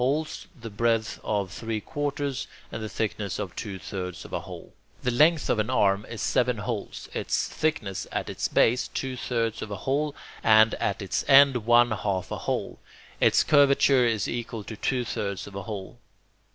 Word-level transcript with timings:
holes, 0.03 0.47
the 0.59 0.71
breadth 0.71 1.19
of 1.23 1.51
three 1.51 1.79
quarters, 1.79 2.47
and 2.71 2.81
the 2.81 2.89
thickness 2.89 3.37
of 3.37 3.55
two 3.55 3.77
thirds 3.77 4.25
of 4.25 4.33
a 4.33 4.39
hole. 4.39 4.73
The 5.03 5.11
length 5.11 5.47
of 5.47 5.59
an 5.59 5.69
arm 5.69 6.07
is 6.09 6.23
seven 6.23 6.57
holes, 6.57 7.07
its 7.13 7.47
thickness 7.47 8.07
at 8.11 8.27
its 8.27 8.47
base 8.47 8.87
two 8.87 9.15
thirds 9.15 9.61
of 9.61 9.69
a 9.69 9.75
hole, 9.85 10.15
and 10.43 10.73
at 10.79 11.03
its 11.03 11.23
end 11.27 11.55
one 11.67 11.91
half 11.91 12.31
a 12.31 12.39
hole; 12.49 12.79
its 13.19 13.43
curvature 13.43 14.03
is 14.07 14.27
equal 14.27 14.63
to 14.63 14.75
two 14.75 15.05
thirds 15.05 15.45
of 15.45 15.53
a 15.53 15.61
hole. 15.61 15.99